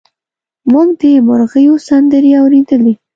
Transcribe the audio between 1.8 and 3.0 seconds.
سندرې اورېدلې.